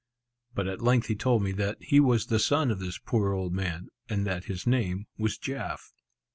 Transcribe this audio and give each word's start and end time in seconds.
But 0.55 0.65
at 0.65 0.81
length 0.81 1.09
he 1.09 1.15
told 1.15 1.43
me 1.43 1.51
that 1.51 1.77
he 1.79 1.99
was 1.99 2.25
the 2.25 2.39
son 2.39 2.71
of 2.71 2.79
this 2.79 2.97
poor 2.97 3.33
old 3.33 3.53
man, 3.53 3.89
and 4.09 4.25
that 4.25 4.45
his 4.45 4.65
name 4.65 5.05
was 5.15 5.37
Jaf. 5.37 5.89